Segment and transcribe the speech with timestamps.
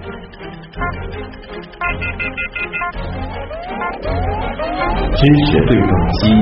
[0.00, 0.06] 知
[5.44, 6.32] 识对撞机。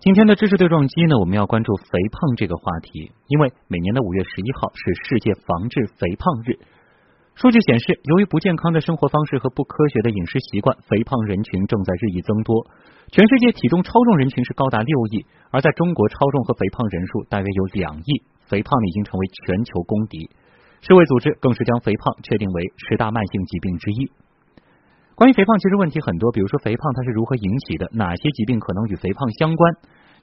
[0.00, 6.56] 今天的知识对撞机呢，我们要关注肥胖这个话题，因为每年的五月十一号是世界防治肥胖日。
[7.34, 12.66] 数据显示，由于不健康的生活方式和不科学的饮食习惯，肥胖人群正在日益增多。
[13.08, 18.22] 全世界体重超重人群是高达六亿，而在中国，超重和肥胖人数大约有两亿，
[18.52, 20.28] 肥胖已经成为全球公敌。
[20.84, 24.12] 世卫组织更是将肥胖确定为十大慢性疾病之一。
[25.14, 29.74] 关于肥胖，其实问题很多，比如说肥胖它是如何引起的，哪些疾病可能与肥胖相关？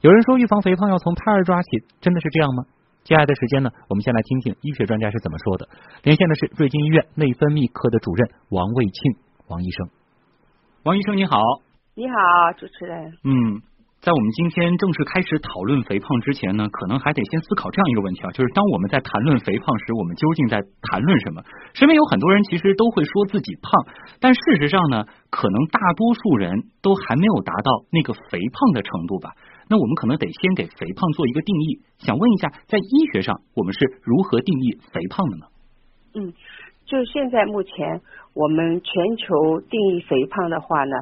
[0.02, 1.70] 有人说预防肥胖要从胎儿抓起，
[2.02, 2.66] 真的是这样吗？
[3.04, 5.68] 接下来的时间呢，我们先来听听医学专家是怎么说的。
[6.04, 9.16] 连线的是瑞金医院内分泌科的主任王卫庆
[9.48, 9.90] 王医生。
[10.84, 11.40] 王医生你好，
[11.96, 13.12] 你好，主持人。
[13.24, 13.62] 嗯。
[14.00, 21.44] 在我们今天正式开始讨论肥胖之前呢，可能还得先思考这样一个问题啊，就是当我们在谈论肥胖时，我们究竟在谈论什么？
[21.74, 23.76] 身边有很多人其实都会说自己胖，
[24.22, 29.36] 但事实上呢，可能大多数人都还没有达到那个肥胖的程度吧。
[29.68, 31.84] 那我们可能得先给肥胖做一个定义。
[32.00, 35.46] 想问一下，在医学上我们是如何定义肥胖的呢？
[36.16, 36.34] 嗯，
[36.86, 38.00] 就现在目前
[38.34, 40.96] 我们全球定义肥胖的话呢？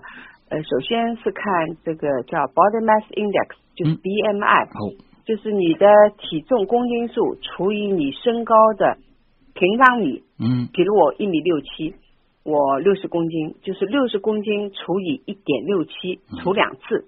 [0.49, 1.43] 呃，首先是看
[1.83, 4.95] 这个叫 body mass index，就是 BMI，
[5.25, 5.85] 就是你的
[6.17, 8.97] 体重公斤数除以你身高的
[9.53, 10.23] 平方米。
[10.39, 11.95] 嗯，比如我一米六七，
[12.45, 17.05] 我六十公斤，就是六十公斤除以一点六七，除两次，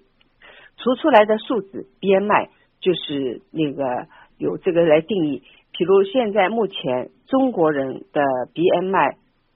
[0.76, 2.48] 除出来的数字 BMI
[2.82, 5.42] 就是那个有这个来定义。
[5.72, 8.20] 比如现在目前中国人的
[8.52, 9.14] BMI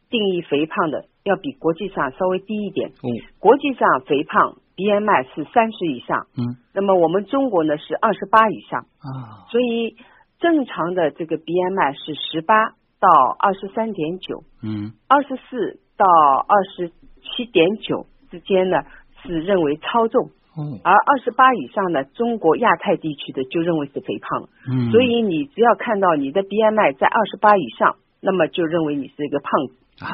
[0.08, 1.04] 定义肥胖的。
[1.24, 2.90] 要比国际上稍微低一点。
[3.02, 3.08] 嗯，
[3.38, 6.26] 国际上肥胖 BMI 是三十以上。
[6.36, 8.82] 嗯，那么我们中国呢是二十八以上。
[9.00, 9.96] 啊，所以
[10.38, 12.54] 正常的这个 BMI 是十八
[13.00, 13.08] 到
[13.38, 14.44] 二十三点九。
[14.62, 18.76] 嗯，二十四到二十七点九之间呢
[19.22, 20.28] 是认为超重。
[20.58, 24.48] 嗯，而二十八以上呢，中国亚太地区的就认为是肥胖。
[24.70, 30.04] 嗯，所以你只要看到你的 BMI 在二十八以上，那么就认为你是一个胖子。
[30.04, 30.12] 啊，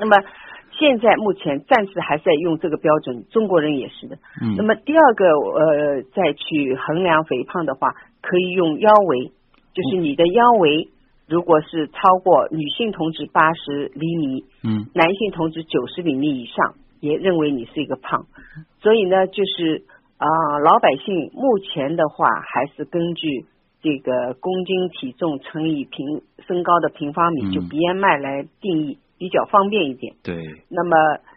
[0.00, 0.16] 那么。
[0.78, 4.16] 现在目前暂时还在用这个标准，中国人也是的。
[4.42, 4.54] 嗯。
[4.56, 9.32] 那么第二个呃，再去衡量肥胖的话，可以用腰围，
[9.72, 10.88] 就是你的腰围
[11.26, 18.26] 如果是超过女性同志八十厘米，嗯，男性同志九十厘米以上，也认为你是一个胖。
[18.80, 19.84] 所以呢，就是
[20.18, 20.26] 啊，
[20.62, 23.46] 老百姓目前的话，还是根据
[23.82, 28.98] 这个公斤体重乘以平身高的平方米，就 BMI 来定义。
[29.18, 30.14] 比较方便一点。
[30.22, 30.36] 对。
[30.68, 30.96] 那么，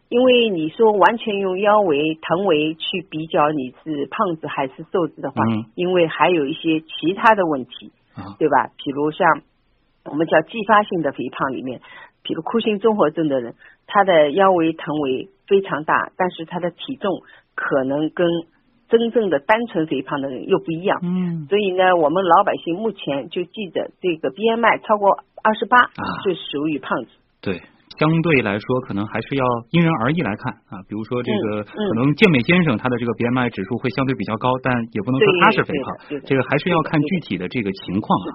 [0.10, 5.66] 因为你说完全用腰围、臀围去比较你是胖子还是瘦子的话，嗯。
[5.76, 8.72] 因为还有一些其他的问题，啊，对吧？
[8.78, 9.42] 比如像
[10.06, 11.82] 我们叫继发性的肥胖里面，
[12.24, 13.56] 比如库欣综合症的人，
[13.88, 17.22] 他的腰围、臀围非常大，但是他的体重
[17.56, 18.28] 可能跟
[18.90, 21.00] 真正的单纯肥胖的人又不一样。
[21.04, 21.46] 嗯。
[21.48, 25.84] 所以呢，我们老百姓目前就记着这个 BMI 超过二十八，
[26.26, 27.10] 就属于胖子。
[27.50, 27.58] 对，
[27.98, 30.86] 相对来说，可能还是要因人而异来看啊。
[30.86, 38.28] 比如说，这个可能健美先生他的这个 BMI 指数会相对比较高，但也不能说他是肥胖，这个还是要看具体的这个情况啊。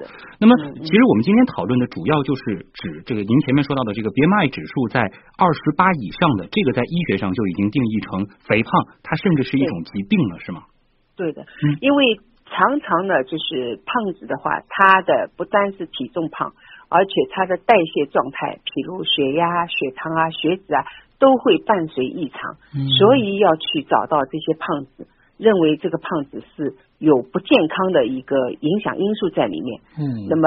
[0.43, 0.51] 那么，
[0.83, 5.07] 其实我们今天讨论的主要就是指这个您前面说到的这个 BMI 指数在
[5.39, 10.67] 二十八以上的，这个在医学上就已经定义成肥胖，它甚至是一种疾病了，是吗？
[11.15, 11.47] 对的，
[11.79, 16.53] 因为常常呢，就是胖子的话，他的不单是体重胖。
[16.95, 20.87] 而且它的代谢状态，譬如血压、血糖啊、血脂啊，
[21.19, 22.55] 都会伴随异常，
[23.03, 29.81] 所以要去找到这些胖子，认为这个胖子是有不健康的一个影响因素在里面。
[29.99, 30.47] 嗯，那么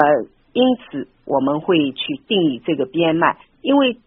[0.54, 3.98] 因此我们会去定义这个 BMI，因为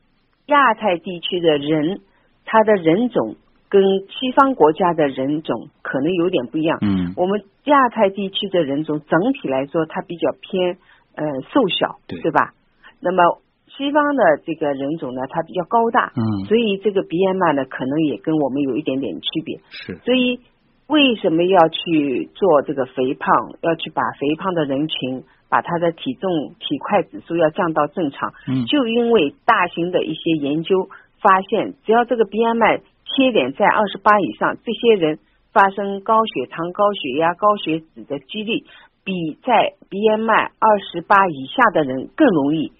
[0.47, 2.01] 亚太地区的人，
[2.43, 3.35] 他的人种
[3.69, 6.79] 跟西方国家的人种可能有点不一样。
[6.81, 10.79] 嗯，我们亚太地区的人种整体来说，它比较偏。
[11.15, 12.53] 呃，瘦小，对吧？
[13.01, 19.59] 那么西方的这个人种呢，它比较高大，嗯，所以这个 BMI 呢，可能也跟我们有一点点区别。
[19.69, 20.39] 是，所以
[20.87, 23.31] 为什么要去做这个肥胖？
[23.61, 28.33] 要去把肥胖的人群，把他的体重、体块指数要降到正常？
[28.47, 30.89] 嗯，就因为大型的一些研究
[31.21, 35.19] 发现，只要这个 BMI 切点在二十八以上，这些人
[35.53, 38.63] 发生高血糖、高血压、高血脂的几率。
[39.03, 42.71] 比在 BMI 二十八以下的人更容易。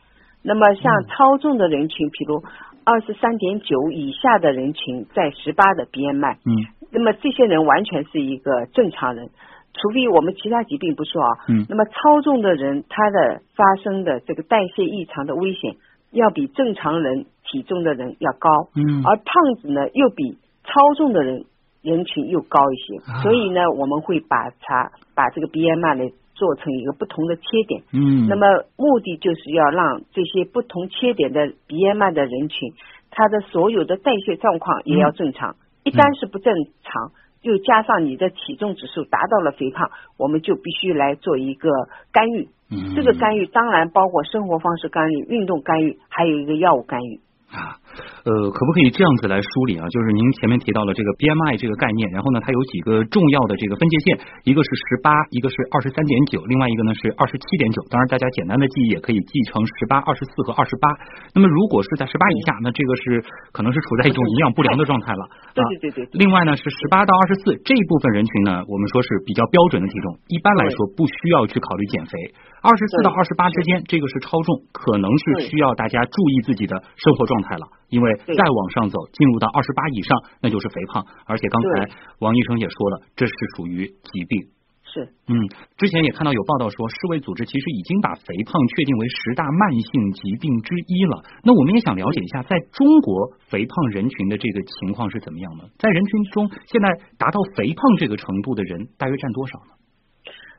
[0.44, 2.41] 那么像超重的人群，比如
[2.83, 6.50] 二十三点九以下的人群，在十八的 BMI，嗯，
[6.91, 9.29] 那么这些人完全是一个正常人。
[9.73, 15.75] 除非我们其他疾病不说啊，嗯，那么超重的人他的发生的这个代谢异常的危险
[16.12, 21.45] 要比正常人体重的人要高，嗯，而胖子呢又比超重的人
[21.81, 28.48] 人群又高一些，所以呢我们会把它把这个 BMI 呢做成一个不同的切点，嗯，那么
[28.78, 32.74] 目的就是要让这些不同切点的 BMI 的人群，
[33.10, 37.12] 他的所有的代谢状况也要正常，一旦是不正常。
[37.42, 41.69] 又加上你的体重指数达到了肥胖，我们就必须来做一个
[42.12, 42.50] 干预。
[42.69, 47.19] 嗯，这个干预当然包括生活方式干预、运动干预，还有一个药物干预。
[47.51, 47.75] 啊，
[48.24, 49.83] 呃，可不可以这样子来梳理啊？
[49.92, 54.06] 就是您前面提到了这个 BMI 这个概念，然后呢，它有几个重要的这个分界线，
[54.48, 57.83] 一个是十八，一个是二十三点九，另外一个呢是二十七点九。
[57.92, 60.88] 当然，大家简单的记忆也可以记成十八、二十四和二十八。
[61.36, 63.03] 那么，如果是在十八以下，那这个是
[63.51, 65.24] 可能是处在一种营养不良的状态了。
[65.51, 66.15] 对对对对。
[66.15, 72.15] 另外呢，是十八到二十四这一部分人群呢，我们说是比较标准的体重，一般来说不需要去考虑减肥。
[72.61, 77.65] 二十四到二十八之间，这个是超重，可能是需要大家注意自己的生活状态了。
[77.89, 81.03] 因为再往上走，进入到二十八以上，那就是肥胖。
[81.25, 84.45] 而且刚才王医生也说了，这是属于疾病。
[84.93, 85.33] 是，嗯，
[85.77, 91.23] 之前也看到有报道说，世卫组织其实已经把肥胖确定为十大慢性疾病之一了。
[91.43, 95.65] 那我们也想了解一下，在中国肥胖人群的这个情况是怎么样的？
[95.79, 99.81] 在人群中，现在达到肥胖这个程度的人大约占多少呢？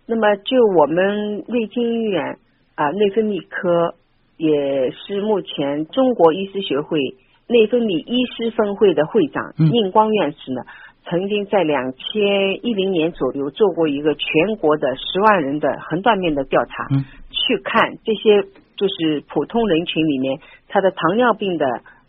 [0.07, 2.39] 那么，就我们瑞金医院
[2.75, 3.95] 啊，内分泌科。
[4.39, 6.99] 也是目前中国医师学会
[7.47, 10.63] 内分泌医师分会的会长应光院士呢，
[11.05, 16.89] 曾经在两千一零年左右做过一个全国的十万人的横断面的调查，
[17.31, 18.43] 去看这些
[18.75, 21.65] 就是普通人群里面他的糖尿病的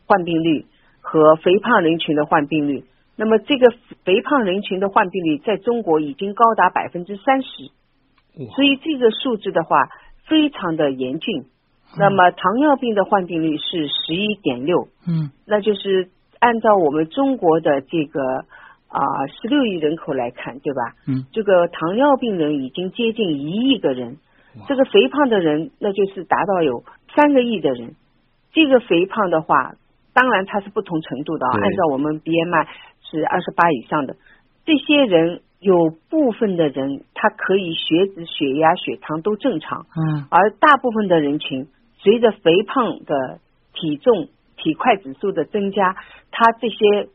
[0.08, 0.66] 患病率
[1.02, 2.86] 和肥胖人群的患病率。
[3.16, 3.72] 那么这个
[4.06, 7.70] 肥胖人群的患病率在中国已经高达百分之三十，
[8.56, 9.90] 所以这个数字的话
[10.28, 11.46] 非常的严峻。
[11.96, 16.10] 那么糖尿病的患病率是十一点六，嗯，那就是
[16.40, 18.20] 按照我们中国的这个
[18.88, 20.82] 啊十六亿人口来看，对吧？
[21.08, 24.18] 嗯，这个糖尿病人已经接近一亿个人，
[24.68, 26.84] 这个肥胖的人那就是达到有
[27.16, 27.94] 三个亿的人。
[28.54, 29.76] 这个肥胖的话，
[30.16, 32.68] 当然它是不同程度的啊，按照我们 BMI
[33.04, 34.16] 是二十八以上的
[34.66, 35.42] 这些人。
[35.64, 41.68] 有部分的人他可以血脂、血压、血糖都正常，嗯，而大部分的人群
[42.00, 43.40] 随着肥胖的
[43.74, 44.28] 体重、
[44.58, 45.96] 体块指数的增加，
[46.32, 47.08] 他这些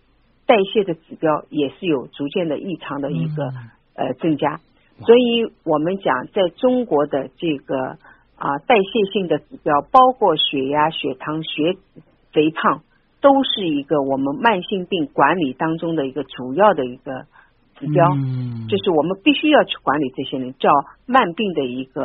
[0.46, 3.52] 代谢的指标也是有逐渐的异常的一个
[3.94, 4.60] 呃增加，
[5.04, 7.98] 所以我们讲在中国的这个
[8.36, 11.80] 啊代谢性的指标，包括血压、血糖、血脂、
[12.32, 12.80] 肥胖，
[13.20, 17.26] 都是一个我们慢性病管理当中的一个主要的一个。
[17.78, 18.06] 指标，
[18.68, 20.70] 就是我们必须要去管理这些人，叫
[21.06, 22.02] 慢病的一个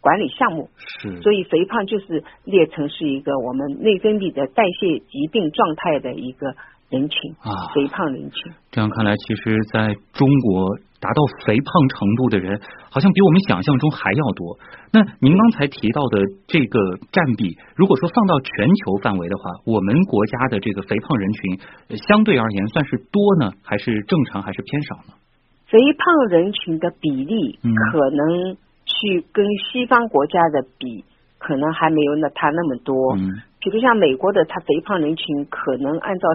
[0.00, 0.68] 管理项目。
[0.76, 6.54] 是，所以肥胖就是列成是一个我们内分泌的代谢疾病状态的一个
[6.90, 8.52] 人群啊，肥胖人群。
[8.70, 10.78] 这样看来，其实在中国。
[11.04, 12.58] 达到肥胖程度的人，
[12.88, 14.56] 好像比我们想象中还要多。
[14.90, 16.80] 那您刚才提到的这个
[17.12, 21.60] 占比，如果说放到全球范围的话，我们国家的这个肥胖人群
[22.08, 25.12] 相对而言算是多呢，还是正常，还是偏少呢？
[25.68, 27.58] 肥胖人群的比例
[27.92, 28.56] 可能
[28.86, 31.04] 去跟西方国家的比，
[31.36, 33.14] 可能还没有那他那么多。
[33.18, 33.28] 嗯，
[33.60, 36.28] 比如像美国的，他肥胖人群可能按照。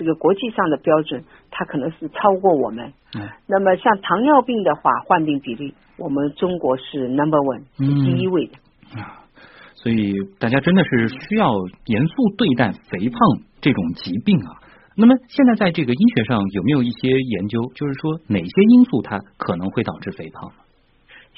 [0.00, 2.90] 这个国际上的标准，它可能是超过我们。
[3.14, 3.28] 嗯。
[3.46, 8.54] 那么像糖尿病的话，患病比例，我们中国是 number one，是第一位的。
[8.98, 9.20] 啊，
[9.74, 11.52] 所以大家真的是需要
[11.84, 13.18] 严肃对待肥胖
[13.60, 14.56] 这种疾病啊。
[14.96, 20.50] 那么现在在这个医学上有没有一些研究，就是说哪些因素它可能会导致肥胖？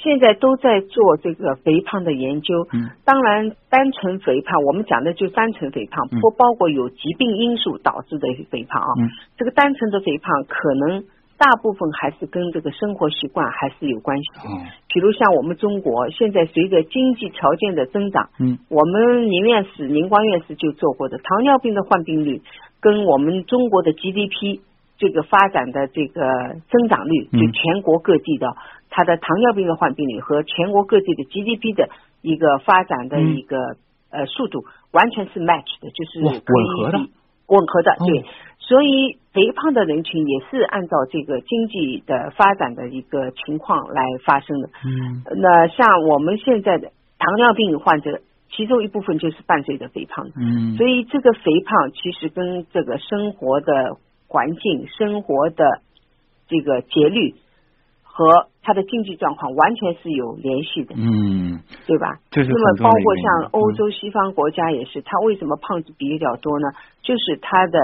[0.03, 8.89] 现在都在做这个肥胖的研究，嗯，当然单纯肥胖，我们讲的就单纯肥胖，不包括有疾病因素导致的肥胖啊。
[8.99, 9.07] 嗯，
[9.39, 11.05] 这个单纯的肥胖可能
[11.39, 14.25] 大部分还是跟这个生活习惯还是有关系。
[14.43, 22.43] 嗯，比如像我们中国现在随着经济条件的增长，嗯，我们宁院士、宁光院士就做过的糖尿病的患病率
[22.81, 24.61] 跟我们中国的 GDP
[24.99, 26.23] 这个发展的这个
[26.71, 28.49] 增长率，就全国各地的。
[28.95, 31.89] 它的糖尿病的患病率和全国各地的 GDP 的
[32.21, 33.57] 一个发展的一个
[34.11, 36.99] 呃速度完全是 match 的，就是吻合的，
[37.47, 38.29] 吻合的，对。
[38.59, 44.69] 所以肥胖的人群也是按照这个经济的发展的一个情况来发生的。
[44.85, 45.25] 嗯。
[45.41, 48.21] 那像我们现在的糖尿病患者，
[48.51, 50.29] 其中一部分就是伴随着肥胖。
[50.37, 50.77] 嗯。
[50.77, 53.97] 所以这个肥胖其实跟这个生活的
[54.29, 55.81] 环境、生活的
[56.47, 57.37] 这个节律。
[58.15, 62.21] 和他的经济状况完全是有联系的，嗯，对吧？
[62.31, 66.69] 这是那么包括像嗯欧洲西方国家也是，他为什么胖子比较多呢？
[67.01, 67.79] 就是他的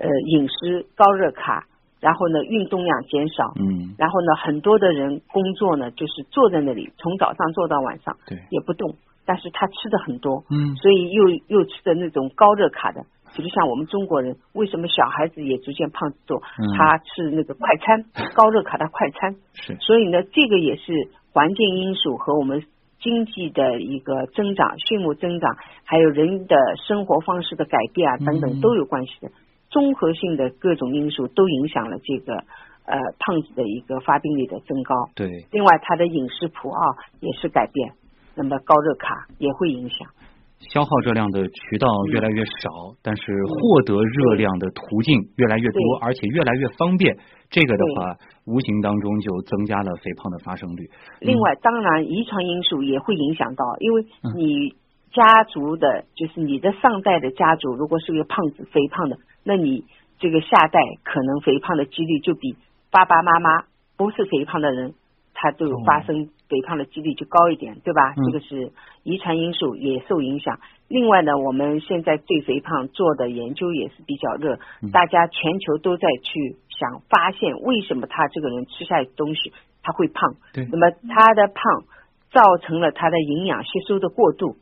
[0.00, 1.66] 呃饮食高热卡，
[2.00, 13.04] 然后呢运动量减少，嗯，然后呢很多的人工作呢就是坐在那里，从早上坐到晚上对，也不动，但是他吃的很多，嗯所以又又吃的那种高热卡的。
[13.36, 16.38] 比如像我们中国人，为什么小孩子也逐渐胖子多？
[16.58, 22.64] 嗯他吃那个快餐， 高热卡的快餐，是，所以呢，这个也是环境因素和我们
[22.98, 26.56] 经济的一个增长、畜牧增长，还有人的
[26.88, 29.30] 生活方式的改变啊等嗯等都有关系的。
[29.68, 32.36] 综合性的各种因素都影响了这个
[32.86, 34.94] 呃胖子的一个发病率的增高。
[35.14, 36.80] 对，另外，他的饮食谱啊
[37.20, 37.92] 也是改变，
[38.34, 40.08] 那么高热卡也会影响。
[40.58, 47.16] 消耗热量的渠道越来越少，但是获得热量的途径越来越多，而且越来越方便。
[47.48, 50.90] 这个的话，无形当中就增加了肥胖的发生率。
[51.20, 54.74] 另外，当然遗传因素也会影响到，因为嗯你
[55.12, 59.84] 家族的，就是你的上代的家族，如果是个胖子、肥胖的，那你
[60.18, 62.56] 这个下代可能肥胖的几率就比
[62.90, 63.64] 爸爸妈妈
[63.96, 64.94] 不是肥胖的人，
[65.32, 68.14] 他都有发生肥胖的几率就高一点，对吧？
[68.16, 68.72] 嗯这个是
[69.02, 70.58] 遗传因素也受影响。
[70.88, 80.34] 另外呢，我们现在对肥胖做的研究也是比较热，嗯大家全球都在去想发现为什么他这个人吃下的东西他会胖。
[80.52, 81.84] 对那么他的胖
[82.30, 84.56] 造成了他的营养吸收的过度，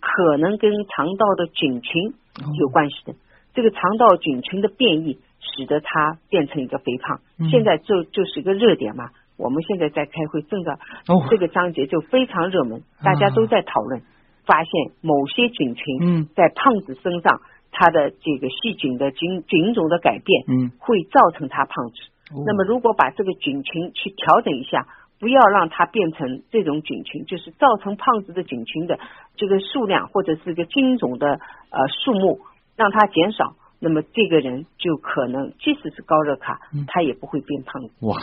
[0.00, 2.14] 可能跟肠道的菌群
[2.58, 3.14] 有关系的。
[3.54, 7.20] 这个肠道菌群的变异，使得他变成一个肥胖。
[7.38, 9.10] 嗯现在就就是一个热点嘛。
[9.36, 10.72] 我们现在在开会，正在
[11.08, 14.02] 哦，这个章节就非常热门，大家都在讨论，
[14.44, 14.70] 发现
[15.02, 16.28] 某些菌群嗯。
[16.34, 17.40] 在胖子身上，
[17.70, 21.94] 它的这个细菌的菌菌种的改变，嗯，会造成它胖子。
[22.34, 22.42] 哦。
[22.46, 24.86] 那么如果把这个菌群去调整一下，
[25.18, 28.98] 不要让它变成这种菌群，就是造成胖子的菌群的
[29.36, 31.26] 这个数量或者是个菌种的
[31.70, 32.40] 呃数目，
[32.76, 38.06] 让它减少，那么这个人就可能即使是高热卡嗯，他也不会变胖子。
[38.06, 38.16] 哇，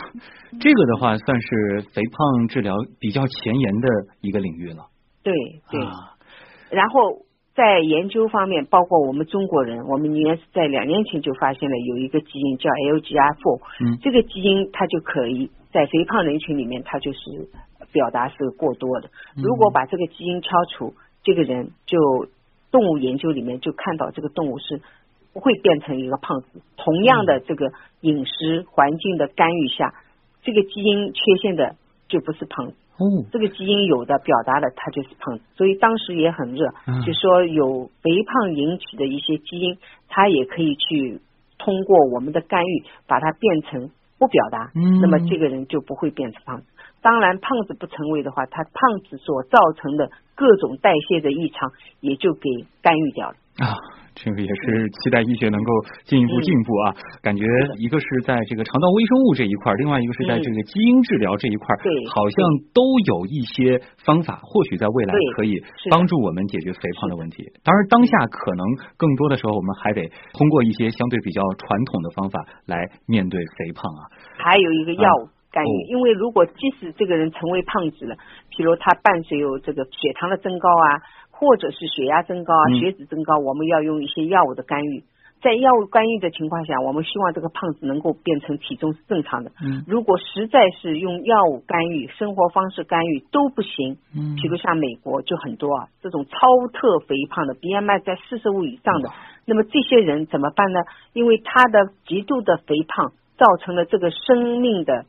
[0.60, 3.88] 这个的话算是肥胖治疗比较前沿的
[4.20, 4.86] 一个领域了。
[5.22, 5.32] 对
[5.70, 6.18] 对，啊，
[6.70, 17.18] 然后在研究方面，包括我们中国人，我们应该是在两年前就发现了有一个基因叫 LGR4，嗯这个基因它就可以在肥胖人群里面，它就是
[17.92, 19.08] 表达是过多的。
[19.36, 21.96] 嗯如果把这个基因敲除，这个人就
[22.72, 24.82] 动物研究里面就看到这个动物是
[25.34, 26.62] 不会变成一个胖子。
[26.78, 29.92] 同样的这个饮食环境的干预下，
[30.42, 31.76] 这个基因缺陷的
[32.08, 32.74] 就不是胖子。
[32.96, 39.76] 哦，这个基因有的表达了它就是胖子，所以当时也很热，嗯就说有肥胖引起的一些基因，
[40.08, 41.20] 它也可以去
[41.58, 46.66] 通过我们的干预把它变成不表达，嗯那么这个人就不会变成胖子。
[47.02, 52.48] 当然，胖子不成为的话，他胖子所造成的各种代谢的异常也就给
[52.80, 53.34] 干预掉了。
[53.58, 53.76] 啊，
[54.14, 55.70] 这个也是期待医学能够
[56.04, 56.94] 进一步进步啊！
[57.20, 57.44] 感觉
[57.76, 62.38] 一个是在这个肠道微生物这一块，另外一个是在这个基因治疗这一块，对好像
[62.72, 67.42] 都有一些方法，或许在未来可以帮助我们解决肥胖的问题。
[67.62, 68.64] 当然，当下可能
[68.96, 74.02] 更多的时候，我们还得通过一些相对比较传统的方法来面对肥胖啊。
[74.38, 78.14] 还有一个药物干预，哦因为如果即使这个人成为胖子了，
[78.56, 81.02] 比如他伴随有这个血糖的增高啊，
[81.36, 85.02] 或者是血压增高啊、嗯血脂增高，我们要用一些药物的干预。
[85.42, 89.50] 在药物干预的情况下，我们希望这个胖子能够变成体重是正常的。
[89.62, 96.38] 嗯如果实在是用药物干预、生活方式干预都不行，嗯比如像美国就很多啊，这种超
[96.72, 99.10] 特肥胖的 BMI 在四十五以上的，
[99.44, 100.80] 那么这些人怎么办呢？
[101.12, 105.04] 因为他的极度的肥胖造成了这个生命的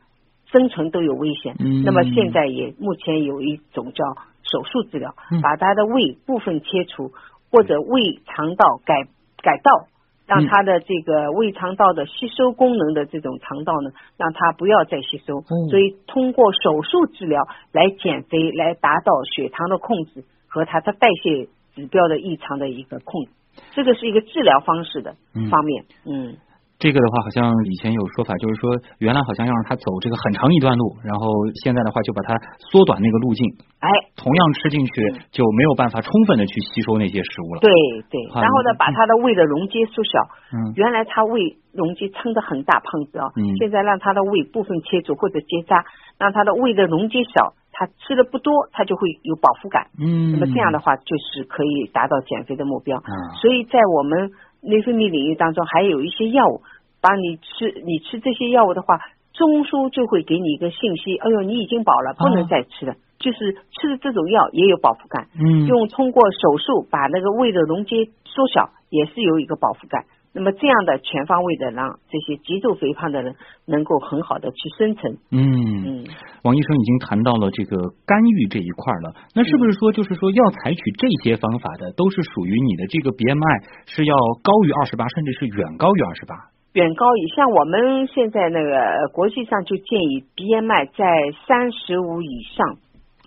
[0.52, 1.56] 生存都有危险。
[1.60, 4.04] 嗯那么现在也目前有一种叫
[4.50, 7.12] 手术治疗，嗯把他的胃部分切除
[7.50, 8.94] 或者胃肠道改
[9.42, 9.88] 改道。
[10.28, 23.30] 让他的这个胃肠道的吸收功能的这种肠道呢，让它不要再吸收，哦所以通过手术治疗来减肥，来达到血糖的控制和它的代谢指标的异常的一个控制，
[23.70, 25.84] 这个是一个治疗方式的嗯方面。
[26.04, 26.36] 嗯，
[26.78, 31.24] 这个的话，好像以前有说法，就是说原来好像要让他走这个很长一段路，然后
[31.64, 32.36] 现在的话就把它
[32.68, 33.48] 缩短那个路径，
[33.80, 34.92] 哎，同样吃进去
[35.32, 37.60] 就没有办法充分的去吸收那些食物了。
[37.64, 37.70] 对
[38.12, 40.20] 对，然后呢嗯，把他的胃的容积缩小。
[40.52, 45.84] 嗯原来他胃容积撑得很大，胖子啊，嗯现在让他的胃部分切除或者结扎，
[46.18, 49.88] 让他的胃的容积小，他吃的不多，他就会有饱腹感。
[49.98, 52.98] 嗯，那么这样的话，就是可以达到减肥的目标。
[52.98, 54.30] 嗯所以在我们
[54.60, 56.62] 内分泌领域当中，还有一些药物，
[57.00, 58.98] 帮你吃，你吃这些药物的话，
[59.32, 62.94] 中枢就会给你一个信息，哎呦，你已经饱了，不能再吃了。
[63.18, 70.04] 就是吃的这种药也有饱腹感，嗯，用通过手术把那个胃的容积缩小，也是有一个饱腹感。
[70.36, 75.16] 那么这样的全方位的让这些极度肥胖的人能够很好的去生存。
[75.32, 76.04] 嗯嗯，
[76.44, 84.14] 王医生已经谈到了这个干预这一块了，那是不是说就是说要采取这些方法的都是属于你的这个 BMI 是要
[84.44, 86.36] 高于二十八，甚至是远高于二十八？
[86.74, 92.76] 远高于像我们现在那个国际上就建议 BMI 在三十五以上，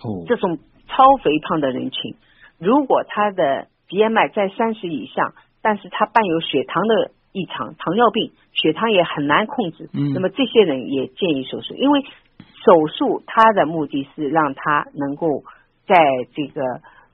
[0.06, 2.14] 哦，这种超肥胖的人群，
[2.60, 5.34] 如果他的 BMI 在三十以上。
[5.62, 9.90] 但是他伴有血糖的异常，糖尿病，血糖也很难控制。
[9.94, 12.02] 嗯，那么这些人也建议手术，因为
[12.66, 15.44] 手术它的目的是让他能够
[15.86, 15.96] 在
[16.34, 16.62] 这个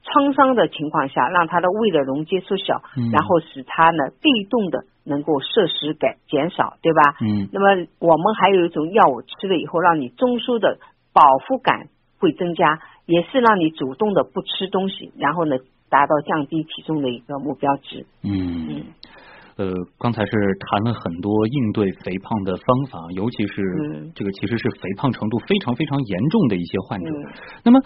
[0.03, 7.01] 创伤的情况下，让他的胃的容积缩小，然后使他呢被动的能够摄食改减少，对吧？
[7.21, 7.49] 嗯。
[7.51, 10.77] 那么我们还有一种药物吃了以后，让你中枢的
[11.13, 11.87] 饱腹感
[12.19, 15.57] 会增加，也是让你主动的不吃东西，然后呢。
[15.95, 18.05] 达到降低体重的一个目标值。
[18.23, 18.83] 嗯。
[19.55, 27.07] 呃，刚才是谈了很多应对肥胖的方法，尤其是这个其实是肥胖程度非常非常严重的一些患者。
[27.63, 27.79] 那么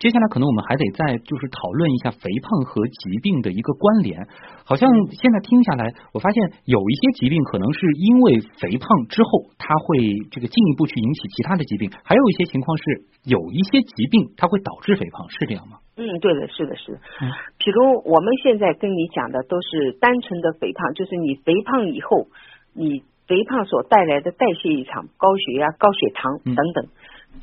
[0.00, 4.26] 接下来可能我们还得再就是讨论一下肥胖和疾病的一个关联。
[4.64, 10.02] 好像现在听下来，我发现有一些疾病可能是因为肥胖之后，它会
[10.32, 12.82] 这个进一步去引起其他的疾病；还有一些情况是
[13.30, 15.78] 有一些疾病它会导致肥胖，是这样吗？
[15.96, 16.98] 嗯，对的，是的，是的。
[17.20, 22.28] 嗯，比如我们现在跟你讲的都是单纯的肥胖，就是你肥胖以后，
[22.74, 26.86] 你肥胖所带来的代谢异常，高血压、高血糖等等，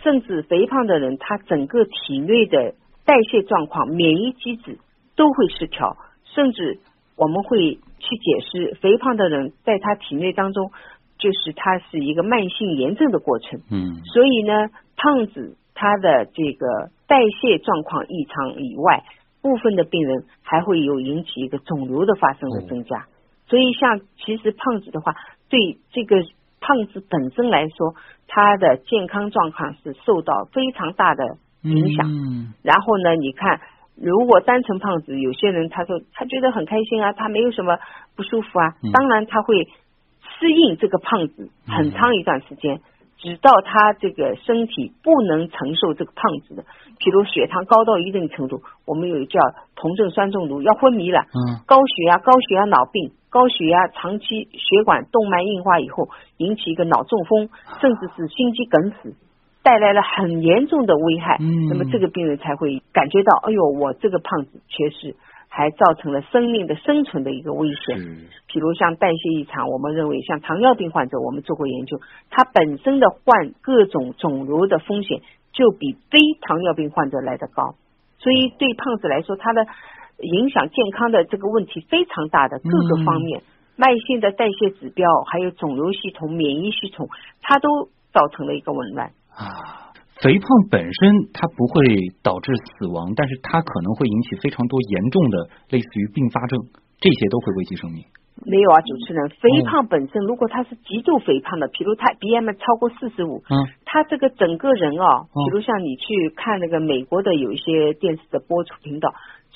[0.02, 2.74] 甚至肥胖的人他整个体内的
[3.06, 4.80] 代谢状况、免疫机制
[5.16, 6.80] 都会失调，甚至
[7.16, 10.72] 我们会去解释，肥胖的人在他体内当中，
[11.20, 13.60] 就是他是一个慢性炎症的过程。
[13.70, 16.92] 嗯，所以呢，胖子他的这个。
[17.10, 19.04] 代谢状况异常以外，
[19.42, 23.08] 部分的病人还会有引起一个肿瘤的发生和增加。
[23.48, 25.16] 所以，像其实胖子的话，
[25.50, 26.18] 对这个
[26.62, 27.96] 胖子本身来说，
[28.28, 31.24] 他的健康状况是受到非常大的
[31.64, 32.06] 影响。
[32.62, 33.60] 然后呢，你看，
[33.96, 37.80] 如果单纯胖子，有些人他说他觉得很开心啊，他没有什么
[38.16, 39.68] 不舒服啊，当然他会
[40.38, 42.82] 适应这个胖子很长一段时间。
[43.22, 46.64] 直到他这个身体不能承受这个胖子的，
[46.98, 49.40] 比如血糖高到一定程度，我们有叫
[49.76, 51.20] 酮症酸中毒，要昏迷了。
[51.20, 51.60] 嗯。
[51.68, 57.50] 高血压、高血压脑病、高血压长期血管动脉硬化以后，引起一个脑中风，
[57.82, 59.14] 甚至是心肌梗死，
[59.64, 61.38] 带来了很严重的危害。
[61.42, 61.68] 嗯。
[61.68, 65.16] 那么这个病人才会感觉到，哎呦，我这个胖子确实。
[65.50, 67.98] 还造成了生命的生存的一个危险，
[68.48, 77.76] 比如像代谢异常，我们认为像糖尿病患者，我们做过研究，他本身的患各种肿瘤的风险就比非糖尿病患者来得高，
[78.20, 79.66] 所以对胖子来说，他的
[80.20, 83.42] 影响健康的这个问题非常大的各个方面，
[83.76, 87.10] 慢性的代谢指标，还有肿瘤系统、免疫系统，
[87.42, 89.12] 它都造成了一个紊乱。
[89.34, 89.89] 啊。
[90.22, 96.60] 肥胖本身它不会导致死亡，但是它可能会引起非常多严重的类似于并发症，
[97.00, 98.04] 这些都会危及生命。
[98.44, 109.14] 没有啊，主持人，肥胖本身如果他是极度肥胖的，比如他 BMI 超过四十五，嗯，他这个整个人啊，比如像你去看那个美国的有一些电视的播出频道，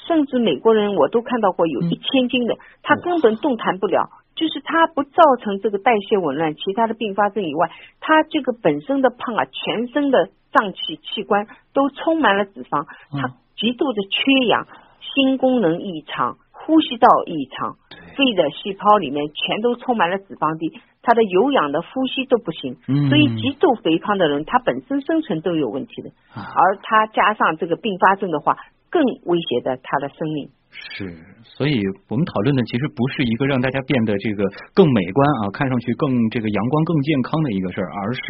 [0.08, 4.08] 甚至美国人我都看到过有一千斤的，他根本动弹不了。
[4.36, 14.68] 就是它不造成这个代谢紊乱，其他的并发症以外，它这个本身的胖啊，全身的脏器器官都充满了脂肪，它极度的缺氧，
[15.02, 17.76] 心功能异常，呼吸道异常，
[18.16, 22.76] 肺的细胞里面全都充满了脂肪滴，他的有氧的呼吸都不行，
[23.10, 28.58] 所以极度肥胖的人，他本身生存都有问题的，而他加上这个并发症的话，
[28.90, 30.50] 更威胁着他的生命。
[30.74, 38.22] 是，所以我们讨论的其实不是一个让大家变得这个更美观啊，看上去更这个阳光、更健康的一个事儿，而是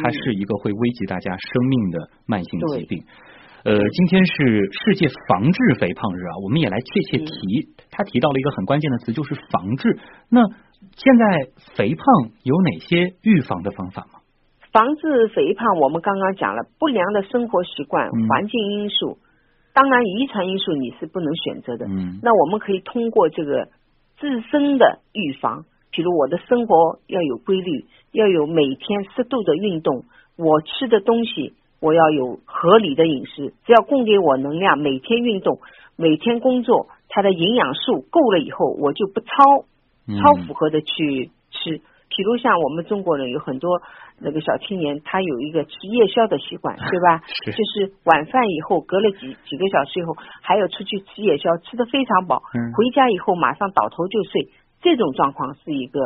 [0.00, 3.04] 它是一个会危及大家生命的慢性疾病。
[3.64, 7.68] 呃，今天是世界防治肥胖日啊，我们也来切切提。
[7.90, 9.98] 他提到了一个很关键的词，就是防治。
[10.30, 10.40] 那
[10.96, 12.04] 现在肥胖
[12.42, 14.20] 有哪些预防的方法吗？
[14.72, 19.18] 防治肥胖，我们刚刚讲了不良的生活习惯、环境因素。
[19.72, 21.86] 当然，遗传因素你是不能选择的。
[21.86, 23.68] 嗯，那我们可以通过这个
[24.18, 30.04] 自身的预防，比如我的生活要有规律，要有每天适度的运动，
[30.36, 35.60] 我吃的东西我要有合理的饮食，只要供给我能量，每天运动，
[35.96, 39.26] 每天工作，它的营养素够了以后，我就不超
[40.06, 41.80] 超负荷的去吃。
[42.20, 43.80] 比如像我们中国人有很多
[44.18, 47.22] 那个小青年他有一个吃夜宵的习惯，对吧？
[47.24, 47.50] 是。
[47.52, 52.42] 就是晚饭以后隔了几几个小时以后，还要出去吃夜宵，吃的非常饱。
[52.52, 52.74] 嗯。
[52.74, 54.50] 回家以后马上倒头就睡，
[54.82, 55.98] 这种状况是一个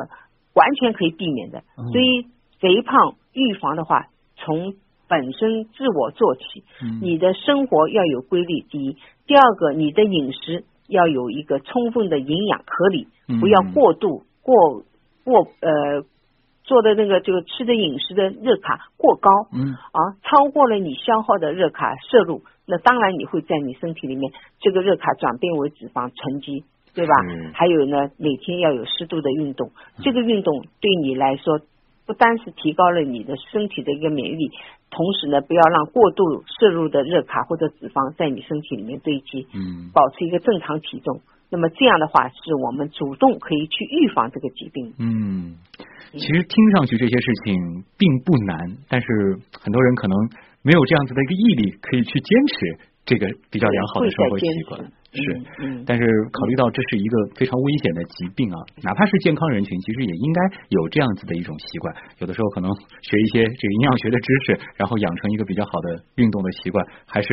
[0.54, 1.64] 完全可以避免的。
[1.76, 1.90] 嗯。
[1.90, 2.28] 所以
[2.60, 4.74] 肥胖预防的话，从
[5.08, 6.62] 本身自我做起。
[6.80, 7.00] 嗯。
[7.02, 8.96] 你的生活要有规律，第一，
[9.26, 13.08] 第二个，你的饮食要有一个充分的营养合理，
[13.40, 14.84] 不要过度过
[15.24, 16.04] 过呃。
[16.66, 27.12] 做的那个就吃的饮食的热卡过高，嗯啊，超过了你消耗的热卡摄入，那当然你会在你身体里面这个热卡转变为脂肪沉积，对吧？
[27.28, 27.52] 嗯。
[27.52, 31.60] 还有呢，每天要有适度的运动，这个运动对你来说
[32.06, 34.50] 不单是提高了你的身体的一个免疫力，
[34.88, 41.20] 同时呢，不要让过度摄入的热卡或者脂肪在你身体里面堆积，嗯，保持一个正常体重。
[41.50, 44.92] 那么这样的话，是我们主动可以去预防这个疾病。
[44.98, 45.56] 嗯，
[46.12, 49.06] 其实听上去这些事情并不难，但是
[49.62, 50.16] 很多人可能
[50.62, 54.92] 没有这样子的一个毅力，可以去坚持这个比较良好的生活习惯。
[55.14, 61.94] 是，但是考虑到这是一个非常危险的疾病啊，哪怕是健康人群，其实也应该有这样子的一种习惯。
[62.18, 62.68] 有的时候可能
[63.02, 67.28] 学一些这个营养学的知识，然后养成一个比较好的运动的习惯，还是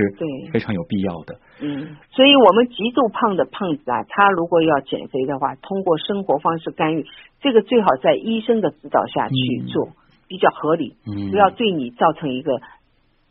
[0.54, 1.40] 非常有必要的。
[1.62, 7.06] 嗯，所以我们极度胖的胖子啊，他如果要减肥的话，通过生活方式干预，
[7.42, 9.90] 这个最好在医生的指导下去做，
[10.28, 10.96] 比较合理，
[11.32, 12.62] 不要对你造成一个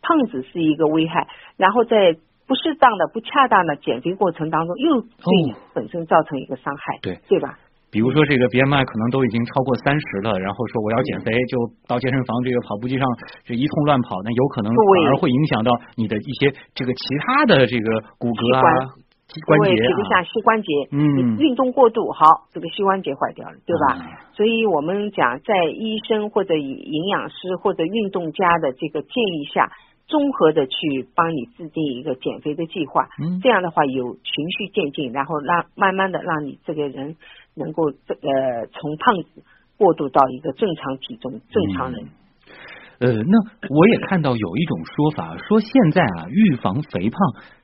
[0.03, 2.17] 胖子是一个危害，然后在。
[2.51, 7.55] 不适当的、不恰当的减肥过程当中，又对你本身造成一个伤害，对对吧？
[7.95, 11.55] 比如说这个 BMI 可能都已经超过三十了，然后说我要减肥，就
[11.87, 13.07] 到健身房这个跑步机上
[13.47, 18.99] 这一通乱跑，那有可能反而会影响到你的一些这个其他的这个骨骼啊、
[19.47, 24.03] 关节啊，比如像膝关节，嗯，运动过度，好，这个膝关节坏掉了，对吧？
[24.35, 29.71] 所以我们讲，在医生或者营养师或者运动家的这个建议下。
[30.11, 37.15] 综合的去帮你制定一个减肥的计划，嗯，这样的话有循序渐进，然后让慢慢的让你这个人
[37.55, 39.45] 能够这呃从胖子
[39.79, 42.09] 过渡到一个正常体重正常人。
[42.99, 43.39] 呃，那
[43.75, 47.19] 我也看到有一种说法，说现在啊预防肥胖，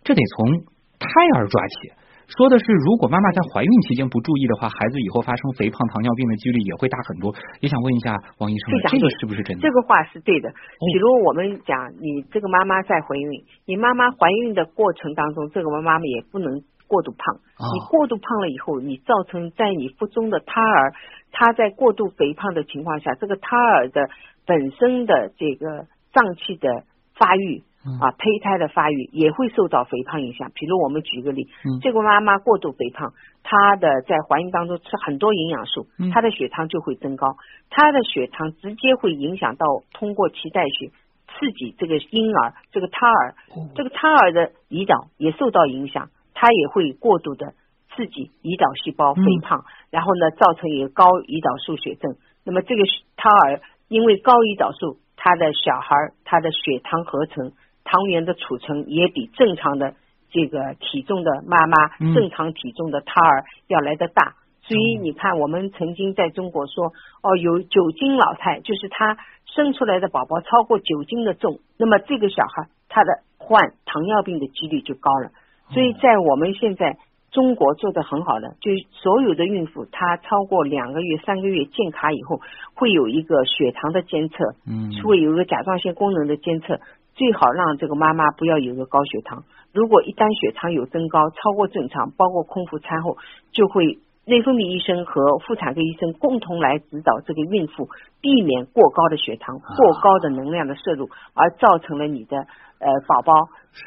[0.04, 0.64] 这得从
[0.98, 1.92] 胎儿抓起。
[2.26, 7.32] 说的是，如果妈妈在怀孕期间不注意的话，孩子以后发生肥胖、糖尿病的几率也会大很多。
[7.60, 9.62] 也想问一下王医生，这个是不是真的？
[9.62, 10.50] 这个话是对的。
[10.50, 17.38] 比如我们讲，你这个妈妈在怀孕，你妈妈怀孕的过程当中，这个妈妈也不能过度胖。
[17.38, 20.94] 你过度胖了以后，你造成在你腹中的胎儿，
[21.30, 24.10] 他在过度肥胖的情况下，这个胎儿的
[24.44, 26.68] 本身的这个脏器的
[27.14, 27.62] 发育。
[28.00, 30.50] 啊，胚胎的发育也会受到肥胖影响。
[30.54, 31.48] 比如我们举个例，
[31.80, 33.12] 这个妈妈过度肥胖，
[33.44, 37.36] 她的在怀孕当中吃很多营养素，她的血糖就会增高，
[37.70, 40.90] 她的血糖直接会影响到通过脐带血
[41.28, 43.34] 刺激这个婴儿这个胎儿，
[43.74, 47.54] 这个胎儿的胰岛也受到影响，它也会过度的
[47.94, 52.16] 刺激胰岛细胞肥胖，然后呢造成一个高胰岛素血症。
[52.44, 52.82] 那么这个
[53.16, 55.94] 胎儿因为高胰岛素，他的小孩
[56.24, 57.52] 他的血糖合成。
[57.86, 59.94] 糖原的储存也比正常的
[60.30, 75.30] 这个体重的妈妈，正常体重的胎儿要来的大，所以你看，我们曾经在中国说，哦，有九斤老太，就是他生出来的宝宝超过九斤的重，那么这个小孩他的患糖尿病的几率就高了。
[75.70, 76.98] 所以在我们现在
[77.30, 82.40] 中国做的很好的，就所有的孕妇，她超过两个月、三个月建卡以后，
[82.74, 86.80] 会有一个血糖的监测，嗯，会有一个甲状腺功能的监测。
[87.16, 89.42] 最好让这个妈妈不要有个高血糖。
[89.72, 93.16] 如果一旦血糖有增高超过正常，包括空腹餐后，
[93.52, 97.88] 就会内分泌医生和妇产科医生共同来指导这个孕妇
[98.20, 103.32] 避免过高的血糖、过高的能量的摄入，而造成了你的呃宝宝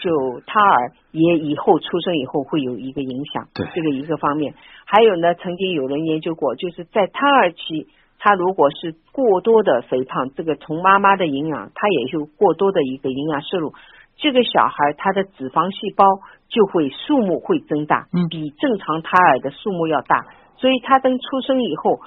[0.01, 3.45] 就胎儿也以后出生以后会有一个影响。
[3.53, 7.87] 对这个一个方面，还有呢，曾经有人研究过，就是在胎儿期。
[8.19, 13.73] 他如果是过多的肥胖，这个从妈妈的营养，他也就过多的一个营养摄入，
[14.17, 16.03] 这个小孩他的脂肪细胞
[16.49, 20.25] 就会数目会增大，比正常胎儿的数目要大，
[20.57, 22.01] 所以他等出生以后，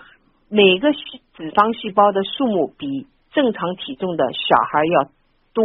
[0.51, 5.09] 每个脂肪细胞的数目比正常体重的小孩要
[5.55, 5.65] 多，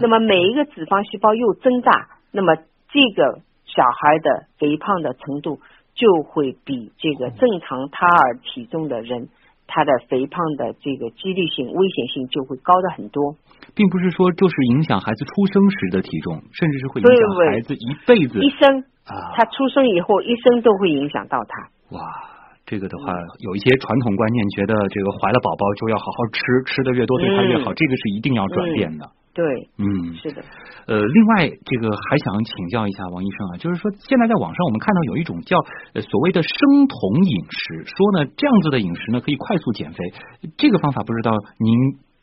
[0.00, 1.90] 那么每一个脂肪细胞又增大，
[2.30, 5.58] 那么这个小孩的肥胖的程度
[5.94, 9.28] 就会比这个正常胎儿体重的人。
[9.72, 13.32] 他的肥胖的这个几率性、危险性就会高的很多，
[13.74, 18.44] 并不是说就是影响孩子出生时的体重，甚至是会影响孩子一辈子。
[18.44, 21.96] 一生啊，他出生以后一生都会影响到他。
[21.96, 22.04] 哇，
[22.66, 29.08] 这个的话，有一些传统观念，觉得这个怀了宝宝就要好好吃，吃的越多对他越好，这个是一定要转变的。
[29.34, 29.44] 对，
[29.80, 30.44] 嗯，是的。
[30.86, 35.56] 呃，另外，这个还想请教一下王医生啊，就是说，现在在网上我们看到有一种叫
[36.04, 40.04] 所谓的生酮饮食，说呢这样子的饮食呢可以快速减肥，
[40.58, 41.72] 这个方法不知道您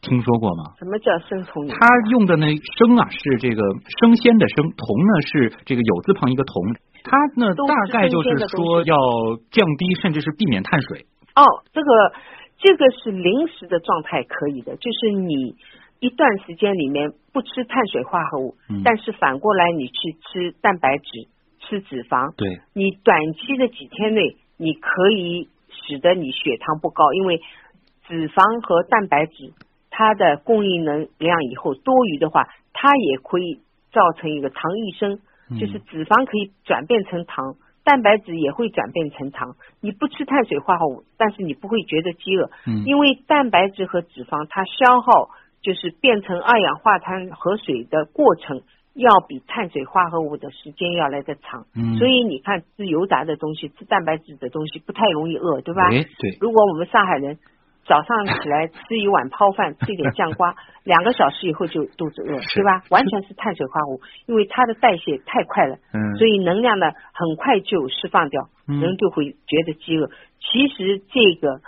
[0.05, 0.77] 听说过吗？
[0.77, 1.77] 什么叫生酮饮食？
[1.81, 2.45] 他用的呢
[2.77, 3.61] 生啊是这个
[4.01, 6.53] 生鲜的生，酮呢是这个有字旁一个酮，
[7.01, 8.95] 它呢大概就是说要
[9.49, 11.07] 降低甚至是避免碳水。
[11.33, 11.41] 哦，
[11.73, 11.89] 这个
[12.59, 15.55] 这个是临时的状态可以的，就是你。
[15.99, 21.27] 一段时间里面不吃碳水化合物，但是反过来你去吃蛋白质、
[21.59, 27.41] 吃脂肪，对，你短期的几天内你可以使得你血糖不高，因为
[28.07, 29.51] 脂肪和蛋白质
[29.89, 33.59] 它的供应能量以后多余的话，它也可以
[33.91, 35.19] 造成一个糖异生，
[35.59, 39.57] 就是脂肪可以转变成糖，蛋白质也会转变成糖。
[39.81, 42.49] 你不吃碳水化合物，但是你不会觉得饥饿，
[42.85, 45.29] 因为蛋白质和脂肪它消耗。
[45.61, 48.61] 就是变成二氧化碳和水的过程，
[48.93, 51.65] 要比碳水化合物的时间要来得长。
[51.75, 55.89] 嗯，所以你看吃油炸的东西、吃蛋白质的东西不太容易饿，对吧？
[55.89, 56.37] 对。
[56.39, 57.37] 如果我们上海人
[57.85, 62.83] 早上起来 吃一碗泡饭，吃一点酱瓜，两个小时以后就肚子饿，对吧？
[62.89, 65.77] 完全是碳水化合物，因为它的代谢太快了。
[65.93, 66.15] 嗯。
[66.17, 70.09] 所以能量呢很快就释放掉，人就会觉得饥饿。
[70.39, 71.61] 其实这个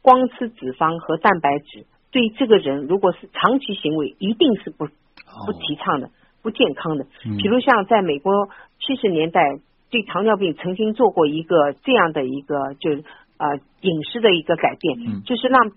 [0.00, 1.86] 光吃脂肪和蛋白质。
[2.12, 6.10] 对这个人，如果是长期行为，一定是不不提倡的，
[6.42, 7.06] 不健康的。
[7.40, 9.40] 比如像在美国七十年代，
[9.90, 13.02] 对糖尿病曾经做过一个这样的一个，就是
[13.38, 15.72] 呃饮食的一个改变，就是让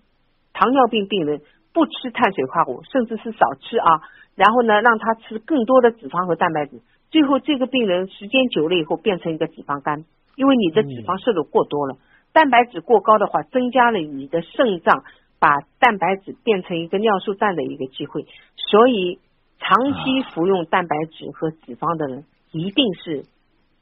[0.53, 1.39] 糖尿病病人
[1.73, 4.01] 不吃碳水化合物，甚至是少吃啊，
[4.35, 6.81] 然后呢让他吃更多的脂肪和蛋白质。
[7.11, 10.03] 最后这个病人时间久了以后变成一个脂肪肝，
[10.35, 11.95] 因为你的脂肪摄入过多了，
[12.33, 15.05] 蛋白质过高的话，增加了你的肾脏。
[15.45, 19.19] 把蛋白质变成一个尿素氮的一个机会，所以
[19.59, 23.25] 长期服用蛋白质和脂肪的人一定是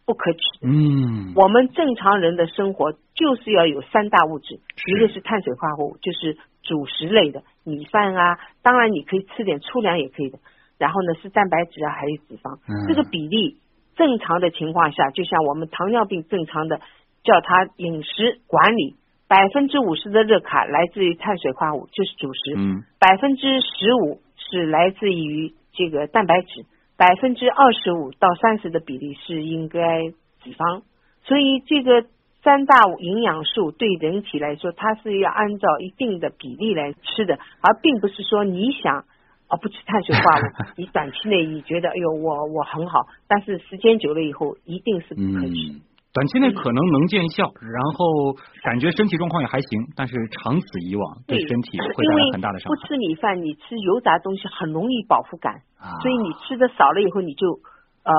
[0.06, 0.40] 不可取。
[0.62, 10.40] 嗯，我们正常人的生活就是要有三大物质，一个是碳水化合物，就是主食类的米饭啊，当然你可以吃点粗粮也可以的。
[10.78, 13.56] 然后呢是蛋白质啊，还有脂肪，这个比例
[13.96, 16.82] 正常的情况下，就像我们糖尿病正常的
[17.24, 18.98] 叫它饮食管理。
[19.34, 22.54] 百分之五十的热卡来自于碳水化合物，就是主食。
[22.56, 22.84] 嗯。
[23.00, 26.68] 百分之十五是来自于这个蛋白质，
[26.98, 30.04] 百分之二十五到三十的比例是应该
[30.44, 30.84] 脂肪。
[31.24, 32.06] 所以这个
[32.44, 39.06] 三大营养素对人体来说，它是要按照一定的比例来吃的，而并不是说你想
[39.48, 45.82] 啊不吃碳水化合物， 你短期内你觉得哎呦我我很好，但是时间久了以后一定是不可取。
[46.14, 52.76] 短期内可能能见效，然后感觉身体状况也还行，但是长此以往对身体会带来很大的伤害。
[52.76, 55.62] 不吃米饭，你吃油炸东西很容易饱腹感，
[56.04, 57.58] 所以你吃的少了以后，你就
[58.06, 58.14] 呃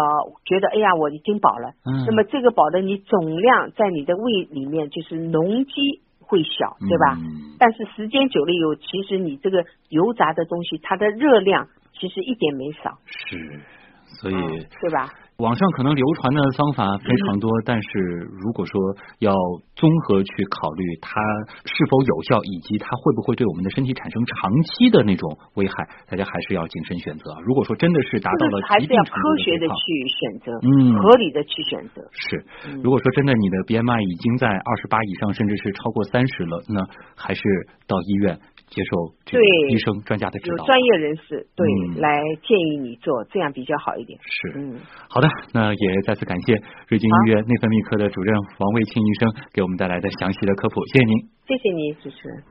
[0.44, 1.70] 觉得哎呀我已经饱了。
[2.06, 7.16] 那么这个饱的你总量在你的胃里面就是容积会小，对吧？
[7.60, 12.98] 但是时间久了以后，其实你这个油炸的东西它的热量其实一点没少。
[13.06, 13.60] 是，
[14.20, 14.34] 所以
[14.80, 15.06] 对吧？
[15.38, 17.88] 网上可能流传的方法非常多，但是
[18.30, 18.80] 如果说
[19.18, 19.34] 要
[19.74, 21.10] 综合去考虑它
[21.66, 25.74] 是否有效，以及它会不会对我们的身体产生长期的那种危害，
[26.06, 27.34] 大家还是要谨慎选择。
[27.42, 32.00] 如果说真的是达到了一定程度科学的去选择，嗯，合理的去选择。
[32.12, 32.44] 是，
[32.82, 36.78] 如果说真的你的 BMI 已经在二十八以上，甚至是超过三十了，那
[37.16, 37.42] 还是
[37.88, 38.38] 到医院。
[38.66, 41.66] 接受这个医生专家的指导，专业人士对
[42.00, 44.18] 来建议你做，这样比较好一点。
[44.22, 46.54] 是，嗯，好的，那也再次感谢
[46.88, 51.12] 瑞金医院内分泌科的主任王卫庆医生给我们带来的详细的科普，谢谢您。
[51.46, 52.42] 谢谢你，主持人。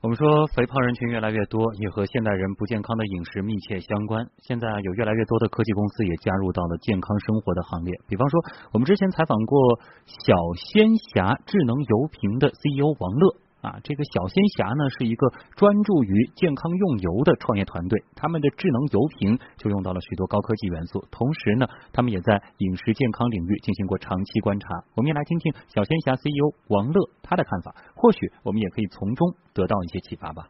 [0.00, 4.24] 我们说肥胖人群越来越多，也和现代人不健康的饮食密切相关。
[4.46, 8.40] 现在有越来越多的科技公司也加入到了健康生活的行列，比方说，
[8.72, 9.58] 我们之前采访过
[10.06, 13.34] 小仙侠智能油瓶的 CEO 王乐。
[13.60, 24.68] 啊，这个小仙侠呢是一个专注于健康用油的创业团队，他们的智能油瓶就用到了许多高科技元素，同时呢，他们也在饮食健康领域进行过长期观察。
[24.94, 30.46] 我们也来听听小仙侠 CEO 王乐他的看法，或许我们也可以从中得到一些启发吧。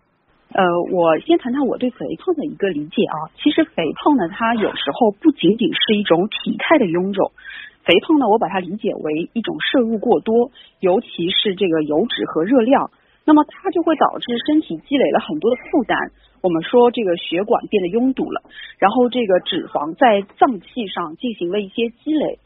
[0.50, 7.32] 呃，我先谈谈我对肥胖的一个理解啊，其实肥胖呢，它有时候不仅仅是一种体态的臃肿。
[7.84, 12.90] 肥胖呢，我把它理解为一种摄入过多，尤其是这个油脂和热量，
[13.26, 15.96] 那么它就会导致身体积累了很多的负担。
[16.40, 18.42] 我们说这个血管变得拥堵了，
[18.78, 22.38] 然后这个脂肪在脏器上进行了一些积累。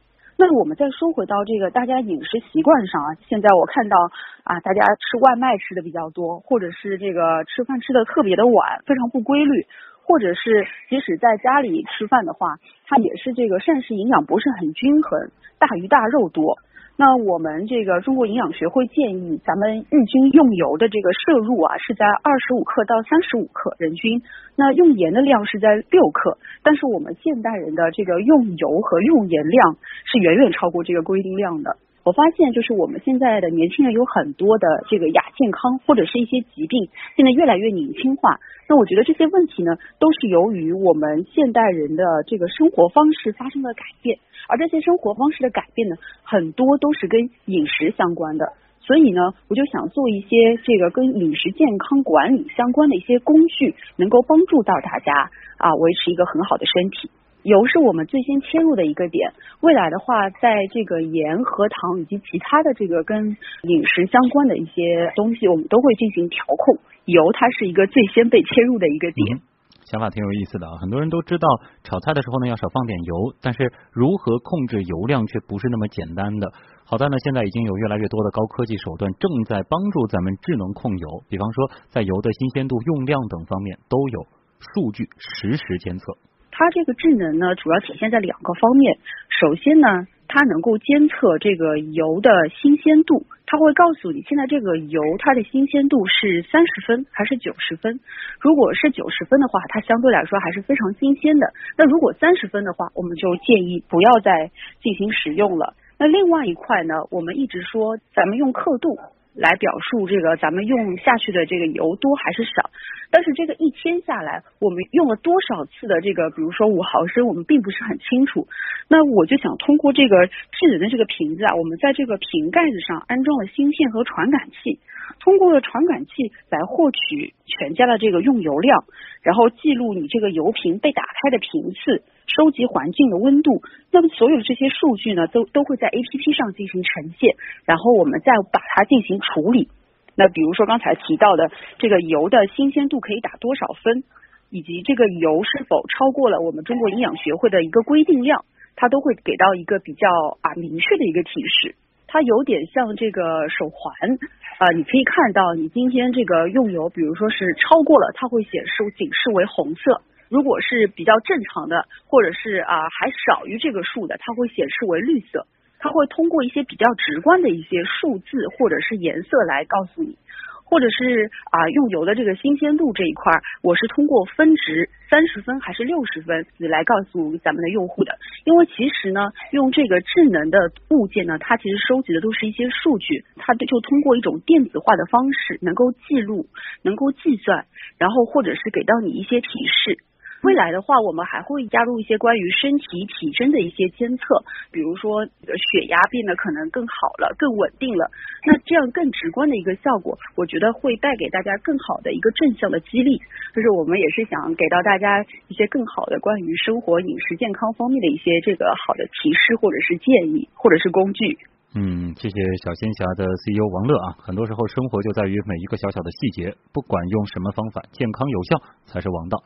[0.43, 3.97] 那我们再说回到这个大家饮食习惯上啊，现在我看到
[4.43, 9.65] 啊，大家吃外卖吃的比较多，或者是这个吃饭吃的特别的晚，非常不规律，
[10.03, 12.57] 或者是即使在家里吃饭的话，
[12.89, 16.59] 它也是这个膳食营养不是很均衡，大鱼大肉多。
[17.03, 24.23] 那我们这个中国营养学会建议，咱们日均用油的这个摄入啊，是在二十五克到三十五克人均。
[24.55, 31.77] 那用盐的量是在六克，但是我们现代人的这个用油和用盐量是远远超过这个规定量的。
[32.05, 38.41] 我发现，就是我们现在的年轻人有很多的这个亚健康或者是一些疾病，现在越来越年轻化。
[38.69, 48.53] 那我觉得这些问题呢，都是由于我们现代人的这个生活方式发生了改变，而这些生活方式的改变呢，很多都是跟饮食相关的。
[48.81, 57.09] 所以呢，我就想做一些这个跟饮食健康管理相关的一些工具，能够帮助到大家啊，维持一个很好的身体。
[57.43, 66.79] 油是我们最先切入的一个点，未来的话，在这个盐和糖以及其他的这个跟饮食相关的一些东西，我们都会进行调控。
[67.05, 69.41] 油它是一个最先被切入的一个点，
[69.83, 70.79] 想法挺有意思的啊！
[70.81, 71.49] 很多人都知道
[71.83, 76.47] 炒菜的时候呢要少放点油，但是如何控制油量却不是那么简单的。
[76.85, 84.23] 好在呢，现在已经有越来越多的高科技手段正在帮助咱们智能控油，比方说在油的新鲜度、用量等方面都有
[84.61, 86.15] 数据实时监测。
[86.63, 88.99] 它这个智能呢，主要体现在两个方面。
[89.41, 97.99] 首先呢，它能够监测这个油的新鲜度，它会告诉你现在这个油它的新鲜度是三十分还是九十分。
[98.39, 101.53] 如果是九十分的话，它相对来说还是非常新鲜的。
[101.77, 104.53] 那如果三十分的话，我们就建议不要再
[104.85, 105.75] 进行使用了。
[105.99, 109.01] 那另外一块呢，我们一直说咱们用刻度。
[109.35, 112.71] 来表述这个咱们用下去的这个油多还是少，
[113.11, 118.47] 但是这个一天下来，我们用了多少次的这个，比如说五毫升，我们并不是很清楚。
[118.89, 124.81] 那我就想通过这个智能的这个瓶子啊，我们在这个瓶盖子上安装了芯片和传感器，
[125.21, 126.13] 通过了传感器
[126.51, 128.85] 来获取全家的这个用油量，
[129.23, 132.03] 然后记录你这个油瓶被打开的频次。
[132.35, 139.69] 收集环境的温度，那么所有这些数据呢，都都会在 A P P 上进行呈现，然后我们再把它进行处理。
[140.17, 144.05] 那比如说刚才提到的这个油的新鲜度可以打多少分，
[144.51, 148.45] 以及这个油是否超过了我们中国营养学会的一个规定量，
[148.77, 150.09] 它都会给到一个比较
[150.41, 151.77] 啊明确的一个提示。
[152.07, 154.19] 它有点像这个手环
[154.59, 160.03] 啊，你可以看到你今天这个用油，比如说是超过了，它会显示警示为红色。
[160.33, 165.47] 如果是比较正常的，或者是啊还少于这个数的，它会显示为绿色。
[165.79, 170.17] 它会通过一些比较直观的一些数字或者是颜色来告诉你。
[170.65, 178.17] 或者是啊，用油的这个新鲜度这一块，我是通过分值三十分还是六十分来告诉咱们的用户的。
[178.47, 186.47] 因为其实呢，用这个智能的物件呢，它其实收集的都是一些数据，它就通过一种电子化的方式，能够记录，
[186.81, 187.67] 能够计算，
[187.99, 189.99] 然后或者是给到你一些提示。
[190.43, 198.11] 未来的话，我们还会加入一些关于身体体征的一些监测，比如说血压变得可能更好了、更稳定了。
[198.45, 203.23] 那这样更直观的一个效果，我觉得会带给大家更好的一个正向的激励。
[203.55, 211.39] 就是我们也是想给到大家一些更好的关于生活饮食健康方面的一些这个好的提示，或者是建议，或者是工具。
[211.75, 214.19] 嗯，谢谢小仙侠的 CEO 王乐啊。
[214.19, 219.39] 很多时候，生活就在于每一个小小的细节，不管用什么方法，健康有效才是王道。